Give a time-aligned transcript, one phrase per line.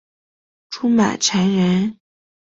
[0.71, 1.99] 朱买臣人。